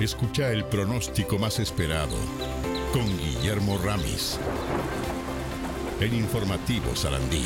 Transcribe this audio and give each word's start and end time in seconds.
Escucha 0.00 0.50
el 0.50 0.64
pronóstico 0.64 1.38
más 1.38 1.60
esperado 1.60 2.16
con 2.92 3.06
Guillermo 3.16 3.78
Ramis. 3.78 4.40
En 6.00 6.12
Informativo 6.12 6.96
Sarandí. 6.96 7.44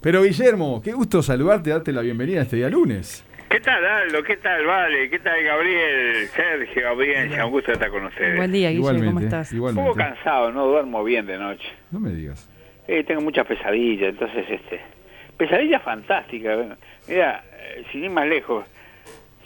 Pero 0.00 0.24
Guillermo, 0.24 0.82
qué 0.82 0.90
gusto 0.90 1.22
saludarte, 1.22 1.70
darte 1.70 1.92
la 1.92 2.00
bienvenida 2.00 2.42
este 2.42 2.56
día 2.56 2.68
lunes. 2.68 3.24
¿Qué 3.48 3.60
tal, 3.60 3.84
Aldo? 3.86 4.20
¿Qué 4.24 4.36
tal, 4.38 4.66
Vale? 4.66 5.08
¿Qué 5.08 5.20
tal, 5.20 5.40
Gabriel? 5.44 6.26
Sergio, 6.34 6.88
audiencia, 6.88 7.46
un 7.46 7.52
gusto 7.52 7.70
estar 7.70 7.88
con 7.88 8.06
ustedes. 8.06 8.36
Buen 8.36 8.50
día, 8.50 8.70
Guillermo, 8.70 9.04
¿cómo 9.04 9.20
estás? 9.20 9.52
Un 9.52 9.74
poco 9.76 9.94
cansado, 9.94 10.50
no 10.50 10.66
duermo 10.66 11.04
bien 11.04 11.24
de 11.24 11.38
noche. 11.38 11.68
No 11.92 12.00
me 12.00 12.10
digas. 12.10 12.50
Eh, 12.88 13.04
tengo 13.04 13.20
muchas 13.20 13.46
pesadillas, 13.46 14.10
entonces, 14.10 14.44
este... 14.50 14.99
Pesadillas 15.40 15.82
fantásticas. 15.82 16.54
bueno. 16.54 16.76
Mira, 17.08 17.42
eh, 17.58 17.82
sin 17.90 18.04
ir 18.04 18.10
más 18.10 18.26
lejos, 18.26 18.66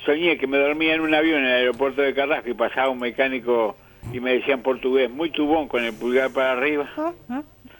soñé 0.05 0.37
que 0.37 0.49
me 0.49 0.59
dormía 0.59 0.93
en 0.93 1.03
un 1.03 1.15
avión 1.15 1.39
en 1.39 1.47
el 1.47 1.53
aeropuerto 1.53 2.03
de 2.03 2.13
Carrasco 2.13 2.51
y 2.51 2.55
pasaba 2.55 2.89
un 2.89 2.99
mecánico 2.99 3.77
y 4.13 4.19
me 4.19 4.33
decía 4.33 4.55
en 4.55 4.63
portugués, 4.63 5.09
muy 5.09 5.31
tubón 5.31 5.69
con 5.69 5.85
el 5.85 5.95
pulgar 5.95 6.33
para 6.33 6.51
arriba. 6.51 6.91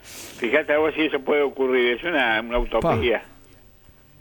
Fíjate 0.01 0.71
a 0.71 0.77
vos 0.77 0.93
si 0.95 1.01
eso 1.01 1.19
puede 1.19 1.41
ocurrir, 1.41 1.97
es 1.97 2.03
una, 2.05 2.39
una 2.39 2.57
utopía. 2.57 3.21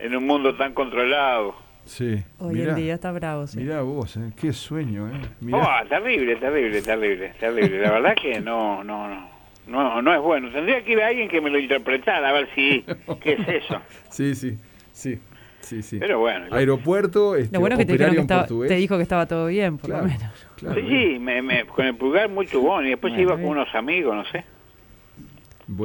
En 0.00 0.16
un 0.16 0.26
mundo 0.26 0.56
tan 0.56 0.74
controlado. 0.74 1.54
Sí. 1.84 2.20
Hoy 2.40 2.54
mirá, 2.54 2.70
en 2.72 2.76
día 2.76 2.94
está 2.94 3.12
bravo, 3.12 3.46
sí. 3.46 3.58
Mirá 3.58 3.82
vos, 3.82 4.16
eh, 4.16 4.32
qué 4.40 4.52
sueño, 4.52 5.06
¿eh? 5.06 5.20
Mirá. 5.40 5.58
Oh, 5.58 5.88
terrible, 5.88 6.34
terrible, 6.34 6.82
terrible, 6.82 7.32
terrible. 7.38 7.78
La 7.78 7.92
verdad 7.92 8.16
que 8.20 8.40
no, 8.40 8.82
no, 8.82 9.06
no. 9.08 9.33
No, 9.66 10.02
no 10.02 10.14
es 10.14 10.20
bueno. 10.20 10.50
Tendría 10.50 10.84
que 10.84 10.92
ir 10.92 11.00
a 11.02 11.08
alguien 11.08 11.28
que 11.28 11.40
me 11.40 11.50
lo 11.50 11.58
interpretara 11.58 12.28
a 12.28 12.32
ver 12.32 12.48
si 12.54 12.84
qué 13.20 13.32
es 13.32 13.48
eso. 13.64 13.80
Sí, 14.10 14.34
sí, 14.34 14.58
sí, 14.92 15.18
sí, 15.60 15.82
sí. 15.82 15.98
Pero 15.98 16.18
bueno. 16.20 16.48
yo- 16.48 16.54
Aeropuerto, 16.54 17.34
este, 17.36 17.54
Lo 17.54 17.60
bueno 17.60 17.76
que 17.76 17.86
te, 17.86 17.96
que 17.96 18.04
estaba, 18.04 18.46
dijo 18.46 18.96
que 18.96 19.02
estaba 19.02 19.26
todo 19.26 19.46
bien, 19.46 19.78
por 19.78 19.90
Claro, 19.90 20.04
lo 20.06 20.10
menos. 20.12 20.46
claro. 20.56 20.80
Sí, 20.80 20.86
sí, 20.88 21.18
me, 21.18 21.40
me- 21.42 21.64
con 21.66 21.86
el 21.86 21.96
pulgar 21.96 22.28
muy 22.28 22.46
tubón 22.46 22.86
y 22.86 22.90
después 22.90 23.12
Bueno, 23.12 23.22
iba 23.22 23.34
con 23.36 23.46
unos 23.46 23.74
amigos, 23.74 24.14
no 24.14 24.24
sé. 24.26 24.44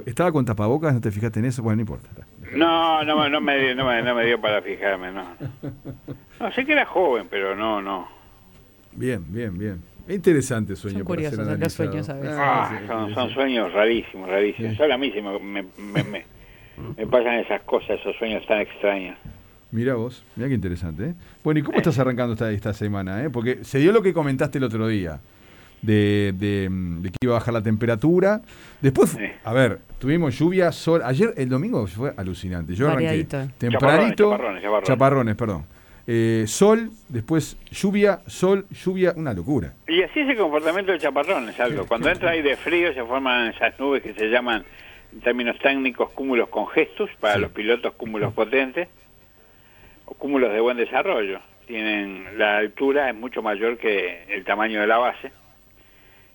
¿Estaba 0.05 0.31
con 0.33 0.43
tapabocas? 0.43 0.93
¿No 0.93 0.99
te 0.99 1.09
fijaste 1.09 1.39
en 1.39 1.45
eso? 1.45 1.64
Bueno, 1.64 1.77
no 1.77 1.81
importa. 1.83 2.09
No, 2.53 3.02
no, 3.05 3.17
me- 3.23 3.30
no, 3.30 3.39
me, 3.39 3.58
dio- 3.58 3.75
no, 3.75 3.86
me, 3.86 4.02
no 4.03 4.14
me 4.14 4.25
dio 4.25 4.41
para 4.41 4.61
fijarme, 4.61 5.11
no. 5.11 5.23
No, 6.39 6.52
sé 6.52 6.66
que 6.66 6.73
era 6.73 6.86
joven, 6.86 7.27
pero 7.30 7.55
no, 7.55 7.81
no. 7.81 8.08
Bien, 8.91 9.23
bien, 9.30 9.58
bien. 9.58 9.81
Interesante 10.09 10.75
sueño. 10.75 10.99
Son 10.99 11.07
para 11.07 11.21
ser 11.29 11.39
curiosos 11.39 11.73
sueños 11.73 12.09
a 12.09 12.13
veces. 12.15 12.35
Ah, 12.38 12.81
son, 13.13 13.29
sueños 13.31 13.71
rarísimos, 13.73 14.27
rarísimos. 14.29 14.75
Solo 14.75 14.93
a 14.93 14.97
mí 14.97 15.11
sí 15.11 15.21
me, 15.21 15.39
me, 15.39 15.63
me, 15.77 16.03
me- 16.03 16.25
me 16.97 17.07
pasan 17.07 17.35
esas 17.39 17.61
cosas, 17.63 17.99
esos 17.99 18.15
sueños 18.17 18.45
tan 18.47 18.59
extraños. 18.61 19.17
Mira 19.71 19.93
vos, 19.95 20.23
mira 20.35 20.47
qué 20.49 20.55
interesante. 20.55 21.09
¿eh? 21.09 21.13
Bueno, 21.43 21.59
¿y 21.59 21.63
cómo 21.63 21.77
estás 21.77 21.99
arrancando 21.99 22.33
esta, 22.33 22.49
esta 22.52 22.73
semana? 22.73 23.23
eh? 23.23 23.30
Porque 23.30 23.63
se 23.63 23.80
dio 23.80 23.91
lo 23.91 24.02
que 24.02 24.13
comentaste 24.13 24.57
el 24.57 24.63
otro 24.63 24.87
día, 24.87 25.19
de, 25.81 26.33
de, 26.37 26.67
mm, 26.69 27.02
de 27.03 27.09
que 27.09 27.17
iba 27.21 27.35
a 27.35 27.39
bajar 27.39 27.53
la 27.53 27.61
temperatura. 27.61 28.41
Después, 28.81 29.11
Sí. 29.11 29.25
a 29.43 29.53
ver, 29.53 29.80
tuvimos 29.99 30.39
lluvia, 30.39 30.71
sol. 30.71 31.02
Ayer, 31.05 31.33
el 31.37 31.49
domingo, 31.49 31.85
fue 31.85 32.13
alucinante. 32.17 32.73
Yo 32.73 32.87
arranqué 32.87 33.05
Variadito. 33.05 33.37
tempranito. 33.57 34.31
Chaparrones, 34.31 34.61
chaparrones, 34.63 34.87
chaparrones. 34.87 35.35
perdón. 35.35 35.65
Eh, 36.08 36.45
sol, 36.47 36.89
después 37.08 37.58
lluvia, 37.72 38.19
sol, 38.28 38.66
lluvia, 38.72 39.14
una 39.16 39.33
locura. 39.33 39.73
Y 39.88 40.02
así 40.02 40.22
es 40.22 40.30
el 40.30 40.38
comportamiento 40.38 40.92
del 40.92 41.00
chaparrón, 41.00 41.50
es 41.50 41.59
algo. 41.59 41.86
Cuando 41.86 42.09
entra 42.09 42.31
aire 42.31 42.55
frío 42.58 42.94
se 42.94 43.03
forman 43.03 43.50
esas 43.50 43.80
nubes 43.80 44.02
que 44.02 44.14
se 44.14 44.27
llaman, 44.30 44.64
en 45.14 45.22
términos 45.22 45.58
técnicos, 45.59 46.09
cúmulos 46.11 46.50
congestus, 46.50 47.09
para 47.20 47.36
Sí. 47.36 47.42
los 47.42 47.52
pilotos 47.52 47.94
cúmulos 47.94 48.33
potentes, 48.33 48.88
o 50.05 50.14
cúmulos 50.16 50.52
de 50.52 50.59
buen 50.59 50.77
desarrollo. 50.77 51.39
Tienen 51.67 52.25
La 52.39 52.58
altura 52.58 53.09
es 53.09 53.16
mucho 53.16 53.42
mayor 53.44 53.77
que 53.77 54.23
el 54.30 54.44
tamaño 54.44 54.81
de 54.81 54.88
la 54.88 54.97
base. 54.97 55.31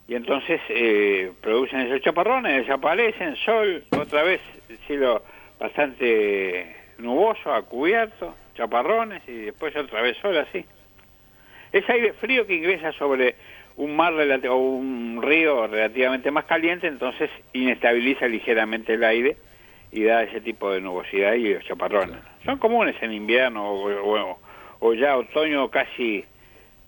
Y 0.07 0.15
entonces 0.15 0.61
eh, 0.69 1.33
producen 1.41 1.81
esos 1.81 2.01
chaparrones, 2.03 2.59
desaparecen, 2.59 3.35
sol, 3.37 3.85
otra 3.99 4.23
vez 4.23 4.41
cielo 4.87 5.23
bastante 5.59 6.77
nuboso, 6.99 7.53
a 7.53 7.63
cubierto, 7.63 8.35
chaparrones 8.55 9.23
y 9.29 9.33
después 9.33 9.75
otra 9.77 10.03
vez 10.03 10.17
sol 10.19 10.37
así. 10.39 10.65
Es 11.73 11.89
aire 11.91 12.13
frío 12.15 12.47
que 12.47 12.55
ingresa 12.55 12.93
sobre 12.93 13.35
un 13.77 13.97
mar 13.97 14.13
o 14.49 14.57
un 14.57 15.21
río 15.23 15.67
relativamente 15.67 16.31
más 16.31 16.45
caliente, 16.45 16.87
entonces 16.87 17.29
inestabiliza 17.53 18.27
ligeramente 18.29 18.95
el 18.95 19.03
aire 19.05 19.37
y 19.91 20.05
da 20.05 20.23
ese 20.23 20.41
tipo 20.41 20.71
de 20.73 20.81
nubosidad 20.81 21.35
y 21.35 21.55
los 21.55 21.65
chaparrones. 21.65 22.17
Son 22.45 22.59
comunes 22.59 22.95
en 23.01 23.13
invierno 23.13 23.69
o, 23.69 23.91
o- 23.91 24.39
o 24.81 24.95
ya 24.95 25.17
otoño 25.17 25.69
casi 25.71 26.25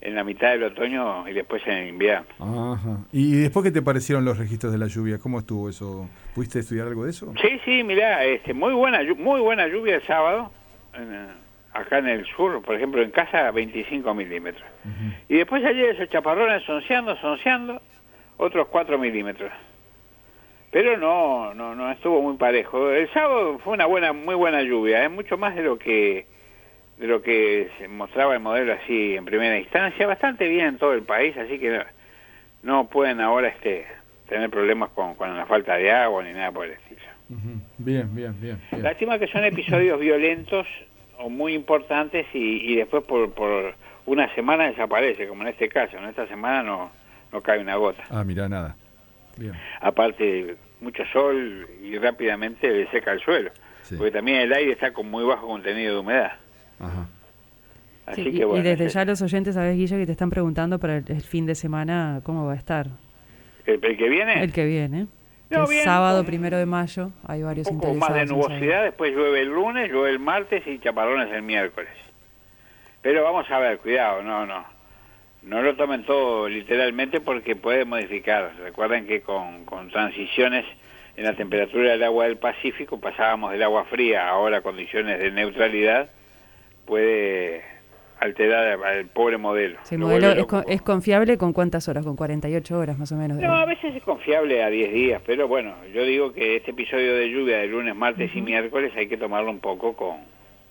en 0.03 0.15
la 0.15 0.22
mitad 0.22 0.50
del 0.50 0.65
otoño 0.65 1.26
y 1.28 1.32
después 1.32 1.62
en 1.66 1.72
el 1.72 1.88
invierno. 1.88 2.26
Ajá. 2.38 2.99
¿Y 3.12 3.32
después 3.32 3.65
qué 3.65 3.71
te 3.72 3.81
parecieron 3.82 4.25
los 4.25 4.38
registros 4.38 4.71
de 4.72 4.78
la 4.78 4.87
lluvia? 4.87 5.19
¿Cómo 5.19 5.38
estuvo 5.41 5.69
eso? 5.69 6.09
¿Pudiste 6.34 6.59
estudiar 6.60 6.87
algo 6.88 7.05
de 7.05 7.10
eso? 7.10 7.32
Sí, 7.41 7.60
sí, 7.65 7.82
mirá, 7.82 8.22
este, 8.25 8.53
muy 8.55 8.75
buena 8.75 9.00
muy 9.16 9.41
buena 9.41 9.66
lluvia 9.66 9.97
el 9.97 10.03
sábado, 10.03 10.53
en, 10.94 11.28
acá 11.81 11.98
en 11.98 12.09
el 12.09 12.26
sur, 12.26 12.62
por 12.62 12.75
ejemplo 12.75 13.03
en 13.03 13.10
casa 13.10 13.50
25 13.50 14.14
milímetros. 14.14 14.66
Y 15.28 15.37
después 15.37 15.64
ayer 15.64 15.91
esos 15.91 16.09
chaparrones 16.09 16.62
sonceando, 16.64 17.16
sonceando, 17.16 17.81
otros 18.37 18.69
4 18.69 18.98
milímetros. 18.98 19.53
Pero 20.70 20.97
no, 20.97 21.54
no, 21.54 21.75
no 21.75 21.91
estuvo 21.91 22.20
muy 22.20 22.37
parejo. 22.37 22.91
El 22.91 23.10
sábado 23.12 23.59
fue 23.60 23.75
una 23.75 23.87
buena, 23.87 24.12
muy 24.12 24.34
buena 24.34 24.62
lluvia, 24.62 25.04
es 25.04 25.10
mucho 25.10 25.38
más 25.38 25.54
de 25.54 25.62
lo 25.62 25.78
que 25.78 26.26
de 26.98 27.06
lo 27.06 27.20
que 27.22 27.69
se 27.78 27.88
mostraba 27.88 28.32
el 28.34 28.41
modelo 28.41 28.72
así 28.72 29.16
en 29.16 29.26
primera 29.26 29.58
instancia, 29.58 30.06
bastante 30.06 30.48
bien 30.48 30.66
en 30.66 30.78
todo 30.78 30.94
el 30.94 31.03
país, 31.03 31.37
así 31.37 31.58
que 31.58 31.69
no, 31.70 31.84
no 32.62 32.88
pueden 32.88 33.20
ahora 33.20 33.48
este 33.48 33.87
tener 34.28 34.48
problemas 34.48 34.91
con, 34.91 35.14
con 35.14 35.37
la 35.37 35.44
falta 35.44 35.76
de 35.76 35.93
agua 35.93 36.25
ni 36.25 36.32
nada 36.32 36.50
por 36.53 36.64
el 36.64 36.72
estilo. 36.72 37.03
Bien, 37.28 38.14
bien, 38.14 38.34
bien. 38.41 38.58
bien. 38.70 38.82
Lástima 38.82 39.19
que 39.19 39.26
son 39.26 39.44
episodios 39.44 40.00
violentos 40.00 40.66
o 41.19 41.28
muy 41.28 41.54
importantes 41.54 42.27
y, 42.34 42.72
y 42.72 42.77
después 42.77 43.04
por, 43.04 43.32
por 43.32 43.75
una 44.06 44.32
semana 44.34 44.66
desaparece, 44.69 45.27
como 45.28 45.43
en 45.43 45.49
este 45.49 45.69
caso. 45.69 45.97
En 45.99 46.04
esta 46.04 46.27
semana 46.28 46.62
no, 46.62 46.91
no 47.32 47.41
cae 47.41 47.60
una 47.60 47.77
gota. 47.77 48.03
Ah, 48.10 48.25
mirá, 48.25 48.49
nada. 48.49 48.77
Bien. 49.37 49.53
Aparte, 49.81 50.56
mucho 50.81 51.03
sol 51.12 51.69
y 51.82 51.97
rápidamente 51.99 52.69
le 52.71 52.88
seca 52.91 53.12
el 53.12 53.21
suelo. 53.21 53.50
Sí. 53.82 53.97
Porque 53.97 54.12
también 54.12 54.38
el 54.41 54.53
aire 54.53 54.72
está 54.72 54.93
con 54.93 55.10
muy 55.10 55.25
bajo 55.25 55.47
contenido 55.47 55.94
de 55.94 56.00
humedad. 56.00 56.32
Ajá. 56.81 57.06
Así 58.06 58.22
Sí, 58.22 58.28
y, 58.28 58.38
que 58.38 58.44
bueno. 58.44 58.60
y 58.60 58.69
desde 58.69 58.84
ese- 58.87 58.94
ya 58.94 59.05
los 59.05 59.21
oyentes, 59.22 59.55
sabes, 59.55 59.76
Guillo, 59.76 59.97
que 59.97 60.06
te 60.06 60.12
están 60.12 60.31
preguntando 60.31 60.78
para 60.78 60.99
el, 60.99 61.05
el 61.09 61.22
fin 61.22 61.44
de 61.47 61.55
semana 61.55 62.21
cómo 62.22 62.47
va 62.47 62.53
a 62.53 62.56
estar. 62.56 62.87
¿El, 63.65 63.84
el 63.84 63.97
que 63.97 64.09
viene? 64.09 64.43
El 64.44 64.53
que 64.53 64.65
viene. 64.65 65.06
No, 65.50 65.66
bien, 65.66 65.84
sábado 65.84 66.24
primero 66.24 66.58
de 66.58 66.66
mayo. 66.66 67.10
Hay 67.26 67.42
varios 67.42 67.68
un 67.68 67.80
poco 67.80 67.94
más 67.94 68.12
de 68.14 68.26
nubosidad, 68.26 68.82
después 68.84 69.12
llueve 69.14 69.42
el 69.42 69.48
lunes, 69.48 69.90
llueve 69.90 70.10
el 70.10 70.18
martes 70.18 70.66
y 70.66 70.78
chaparrones 70.80 71.32
el 71.32 71.42
miércoles. 71.42 71.90
Pero 73.02 73.22
vamos 73.22 73.48
a 73.50 73.58
ver, 73.58 73.78
cuidado, 73.78 74.22
no, 74.22 74.44
no. 74.46 74.64
No 75.42 75.62
lo 75.62 75.76
tomen 75.76 76.04
todo 76.04 76.48
literalmente 76.48 77.20
porque 77.20 77.54
puede 77.54 77.84
modificar. 77.84 78.52
Recuerden 78.58 79.06
que 79.06 79.20
con, 79.20 79.64
con 79.64 79.88
transiciones 79.90 80.64
en 81.16 81.24
la 81.24 81.34
temperatura 81.34 81.92
del 81.92 82.02
agua 82.02 82.24
del 82.24 82.36
Pacífico 82.36 82.98
pasábamos 82.98 83.52
del 83.52 83.62
agua 83.62 83.84
fría 83.84 84.28
ahora 84.28 84.60
condiciones 84.60 85.20
de 85.20 85.30
neutralidad, 85.30 86.10
puede 86.84 87.75
alterar 88.21 88.82
al, 88.84 89.06
pobre 89.06 89.37
modelo. 89.38 89.78
Sí, 89.84 89.94
el 89.97 90.00
Lo 90.00 90.06
modelo 90.09 90.27
vuelve 90.28 90.41
es, 90.43 90.47
con- 90.47 90.65
es 90.69 90.82
confiable 90.82 91.37
con 91.38 91.53
cuántas 91.53 91.88
horas, 91.88 92.04
con 92.04 92.16
48 92.16 92.78
horas 92.78 92.99
más 92.99 93.12
o 93.12 93.16
menos. 93.16 93.38
No, 93.38 93.54
a 93.54 93.65
veces 93.66 93.94
es 93.94 94.03
confiable 94.03 94.62
a 94.62 94.71
10 94.71 94.93
días, 94.93 95.22
pero 95.27 95.49
bueno, 95.49 95.75
yo 95.93 96.03
digo 96.04 96.32
que 96.32 96.56
este 96.56 96.71
episodio 96.71 97.15
de 97.15 97.31
lluvia 97.31 97.59
de 97.59 97.66
lunes, 97.66 97.94
martes 97.94 98.31
y 98.34 98.41
miércoles 98.41 98.93
hay 98.97 99.09
que 99.09 99.16
tomarlo 99.16 99.50
un 99.50 99.60
poco 99.60 99.94
con... 99.94 100.16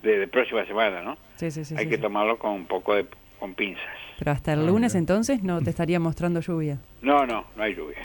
de, 0.03 0.19
de 0.19 0.27
próxima 0.27 0.65
semana, 0.65 1.01
¿no? 1.03 1.17
Sí, 1.35 1.51
sí, 1.51 1.63
sí. 1.65 1.75
hay 1.77 1.83
sí, 1.85 1.89
que 1.91 1.95
sí. 1.97 2.01
tomarlo 2.01 2.37
con 2.39 2.51
un 2.51 2.65
poco 2.65 2.95
de... 2.95 3.05
con 3.39 3.53
pinzas. 3.53 3.83
Pero 4.17 4.31
hasta 4.31 4.53
el 4.53 4.59
Ah, 4.61 4.63
lunes 4.63 4.93
mira. 4.93 4.99
entonces 4.99 5.43
no 5.43 5.61
te 5.61 5.69
estaría 5.69 5.99
mostrando 5.99 6.39
lluvia. 6.39 6.77
No, 7.01 7.25
no, 7.25 7.45
no 7.55 7.63
hay 7.63 7.75
lluvia. 7.75 7.97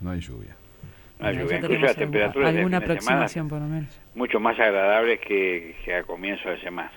No 0.00 0.10
hay 0.10 0.20
lluvia. 0.20 0.56
No 1.20 1.26
hay 1.26 1.34
Bueno, 1.34 1.42
lluvia. 1.50 1.56
Incluso 1.58 1.80
las 1.84 1.96
temperaturas 1.96 2.48
alguna 2.48 2.80
fin 2.80 2.88
de 2.88 3.00
semana 3.00 3.24
aproximación 3.26 3.48
por 3.48 3.58
lo 3.60 3.66
menos. 3.66 4.00
mucho 4.14 4.40
más 4.40 4.58
agradables 4.58 5.20
que, 5.20 5.76
que 5.84 5.94
a 5.94 6.02
comienzo 6.04 6.48
de 6.48 6.58
semana. 6.60 6.90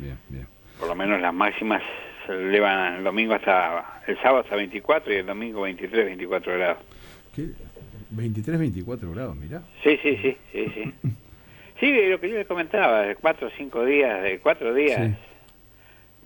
Bien, 0.00 0.18
bien. 0.28 0.46
Por 0.78 0.88
lo 0.88 0.94
menos 0.94 1.20
las 1.20 1.34
máximas 1.34 1.82
se 2.26 2.32
elevan 2.32 2.96
el 2.96 3.04
domingo 3.04 3.34
hasta... 3.34 4.02
el 4.06 4.16
sábado 4.18 4.40
hasta 4.40 4.56
24 4.56 5.12
y 5.12 5.16
el 5.16 5.26
domingo 5.26 5.62
23, 5.62 6.06
24 6.06 6.52
grados. 6.54 6.78
¿Qué? 7.34 7.46
23, 8.10 8.58
24 8.58 9.12
grados, 9.12 9.36
mirá. 9.36 9.62
Sí, 9.84 9.98
sí, 10.02 10.16
sí, 10.22 10.36
sí, 10.52 10.66
sí. 10.74 10.94
Sí, 11.80 11.90
lo 12.10 12.20
que 12.20 12.28
yo 12.28 12.36
les 12.36 12.46
comentaba, 12.46 13.00
de 13.02 13.16
cuatro 13.16 13.48
o 13.48 13.50
cinco 13.56 13.86
días, 13.86 14.22
de 14.22 14.38
cuatro 14.40 14.74
días 14.74 15.00
Sí. 15.00 15.14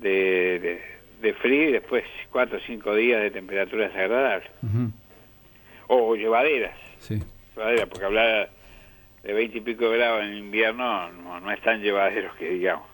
de, 0.03 0.11
de, 0.59 0.83
de 1.21 1.35
frío 1.35 1.69
y 1.69 1.73
después 1.73 2.03
cuatro 2.33 2.59
o 2.59 2.61
cinco 2.67 2.93
días 2.97 3.23
de 3.23 3.31
temperaturas 3.31 3.95
agradables. 3.95 4.51
Ujú. 4.65 4.91
O 5.87 6.17
llevaderas, 6.17 6.77
Sí. 6.99 7.23
llevaderas, 7.55 7.87
porque 7.89 8.05
hablar 8.05 8.51
de 9.23 9.33
veinte 9.33 9.59
y 9.59 9.61
pico 9.61 9.89
grados 9.91 10.25
en 10.25 10.35
invierno 10.39 11.13
no, 11.13 11.39
no 11.39 11.51
es 11.53 11.61
tan 11.61 11.81
llevaderos 11.81 12.35
que 12.35 12.51
digamos. 12.51 12.89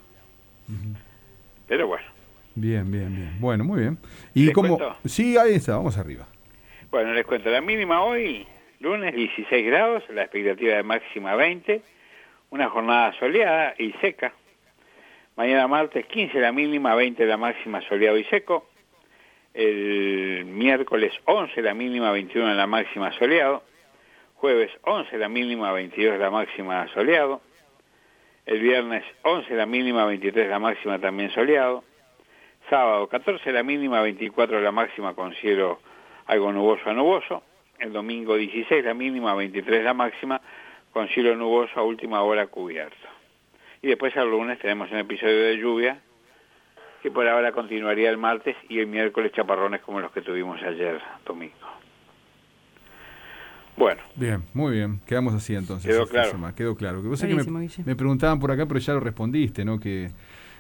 Pero 1.71 1.87
bueno. 1.87 2.05
Bien, 2.57 2.91
bien, 2.91 3.15
bien. 3.15 3.37
Bueno, 3.39 3.63
muy 3.63 3.79
bien. 3.83 3.97
¿Y 4.35 4.47
¿Les 4.47 4.55
cómo? 4.55 4.77
cuento? 4.77 4.97
Sí, 5.05 5.39
ahí 5.39 5.55
está, 5.55 5.77
vamos 5.77 5.97
arriba. 5.97 6.27
Bueno, 6.91 7.13
les 7.15 7.25
cuento, 7.25 7.49
la 7.49 7.61
mínima 7.61 8.03
hoy, 8.03 8.45
lunes 8.81 9.15
16 9.15 9.67
grados, 9.67 10.03
la 10.11 10.23
expectativa 10.23 10.75
de 10.75 10.83
máxima 10.83 11.37
20, 11.37 11.81
una 12.51 12.69
jornada 12.71 13.13
soleada 13.21 13.77
y 13.79 13.93
seca. 14.01 14.33
Mañana 15.37 15.69
martes 15.69 16.07
15 16.07 16.41
la 16.41 16.51
mínima, 16.51 16.97
20 16.97 17.25
la 17.25 17.37
máxima, 17.37 17.81
soleado 17.83 18.19
y 18.19 18.25
seco. 18.25 18.69
El 19.55 20.47
miércoles 20.47 21.13
11 21.25 21.63
la 21.63 21.73
mínima, 21.73 22.11
21 22.11 22.53
la 22.53 22.67
máxima, 22.67 23.13
soleado. 23.13 23.63
Jueves 24.35 24.73
11 24.83 25.17
la 25.19 25.29
mínima, 25.29 25.71
22 25.71 26.19
la 26.19 26.31
máxima, 26.31 26.89
soleado. 26.89 27.41
El 28.47 28.61
viernes 28.61 29.05
11 29.23 29.55
la 29.55 29.67
mínima, 29.67 30.05
23 30.07 30.49
la 30.49 30.59
máxima, 30.59 30.99
también 30.99 31.31
soleado. 31.31 31.85
Sábado 32.69 33.07
14 33.09 33.53
la 33.53 33.63
mínima, 33.63 34.01
24 34.01 34.61
la 34.61 34.73
máxima 34.73 35.15
con 35.15 35.35
cielo 35.35 35.81
algo 36.27 36.53
nuboso 36.53 36.89
a 36.89 36.93
nuboso. 36.93 37.43
El 37.79 37.93
domingo 37.93 38.37
16 38.37 38.85
la 38.85 38.95
mínima, 38.95 39.35
23 39.35 39.85
la 39.85 39.95
máxima 39.95 40.41
con 40.93 41.09
cielo 41.09 41.37
nuboso 41.37 41.79
a 41.79 41.83
última 41.83 42.23
hora 42.23 42.47
cubierto. 42.47 43.09
Y 43.83 43.89
después 43.89 44.15
el 44.17 44.31
lunes 44.31 44.59
tenemos 44.59 44.91
un 44.91 44.99
episodio 44.99 45.45
de 45.45 45.57
lluvia 45.57 46.01
que 47.03 47.11
por 47.11 47.27
ahora 47.27 47.53
continuaría 47.53 48.11
el 48.11 48.19
martes 48.19 48.57
y 48.69 48.79
el 48.79 48.87
miércoles 48.87 49.33
chaparrones 49.33 49.81
como 49.81 50.01
los 50.01 50.13
que 50.13 50.21
tuvimos 50.21 50.63
ayer 50.63 51.01
domingo. 51.25 51.55
Bueno, 53.81 54.03
Bien, 54.15 54.43
muy 54.53 54.75
bien. 54.75 55.01
Quedamos 55.07 55.33
así 55.33 55.55
entonces. 55.55 55.91
Quedó 55.91 56.03
esta 56.03 56.31
claro. 56.31 56.55
Quedó 56.55 56.77
claro. 56.77 57.03
Que 57.03 57.83
me, 57.83 57.97
preguntaban 57.97 58.39
por 58.39 58.53
acá, 58.53 58.67
pero 58.67 58.79
ya 58.79 58.93
lo 58.93 59.01
respondiste, 59.01 59.65
¿no? 59.65 59.81
Que 59.81 60.11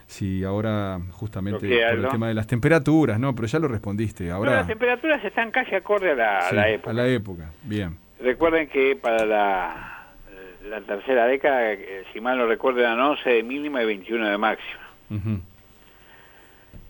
si 0.06 0.43
ahora 0.43 0.99
justamente 1.11 1.58
por 1.58 1.69
el 1.70 2.00
¿no? 2.00 2.08
tema 2.08 2.28
de 2.28 2.34
las 2.34 2.46
temperaturas, 2.46 3.20
¿no? 3.20 3.34
Pero 3.34 3.46
ya 3.46 3.58
lo 3.58 3.69
respondiste. 3.69 4.31
Ahora 4.31 4.52
las 4.52 4.67
temperaturas 4.67 5.22
están 5.22 5.50
casi 5.50 5.75
acorde 5.75 6.12
a 6.12 6.14
la, 6.14 6.38
a 6.38 6.52
la 6.55 6.70
época. 6.70 6.90
a 6.90 6.94
la 6.94 7.08
época. 7.08 7.50
Bien. 7.62 7.99
Recuerden 8.22 8.69
que 8.69 8.96
para 8.96 9.26
la, 9.26 10.06
la 10.67 10.81
tercera 10.81 11.26
década, 11.26 11.75
eh, 11.75 12.05
si 12.14 12.22
mal 12.22 12.38
no 12.38 12.46
recuerdo, 12.46 12.81
eran 12.81 12.99
11 12.99 13.28
de 13.28 13.43
mínima 13.43 13.82
y 13.82 13.87
21 13.87 14.31
de 14.31 14.38
máxima. 14.38 14.81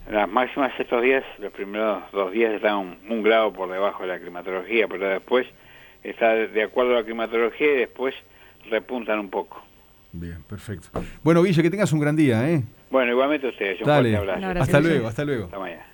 Las 0.08 0.28
máximas 0.28 0.70
estos 0.78 1.02
días, 1.02 1.24
los 1.40 1.52
primeros 1.52 2.04
dos 2.12 2.30
días 2.30 2.52
están 2.52 2.76
un, 2.76 2.98
un 3.08 3.22
grado 3.24 3.52
por 3.52 3.68
debajo 3.68 4.04
de 4.04 4.10
la 4.10 4.20
climatología, 4.20 4.86
pero 4.86 5.08
después 5.08 5.48
está 6.02 6.34
de 6.34 6.62
acuerdo 6.62 6.92
a 6.92 7.00
la 7.00 7.04
climatología 7.04 7.72
y 7.74 7.76
después 7.78 8.14
repuntan 8.70 9.18
un 9.18 9.30
poco. 9.30 9.62
Bien, 10.12 10.42
perfecto. 10.42 10.88
Bueno, 11.22 11.42
Guille, 11.42 11.62
que 11.62 11.70
tengas 11.70 11.92
un 11.92 12.00
gran 12.00 12.16
día, 12.16 12.48
¿eh? 12.50 12.62
Bueno, 12.90 13.12
igualmente 13.12 13.46
ustedes, 13.48 13.80
un 13.80 13.86
Dale. 13.86 14.10
fuerte 14.10 14.16
abrazo. 14.18 14.38
Un 14.38 14.44
abrazo. 14.44 14.62
Hasta 14.64 14.80
luego, 14.80 15.08
hasta 15.08 15.24
luego. 15.24 15.44
Hasta 15.44 15.58
mañana. 15.58 15.86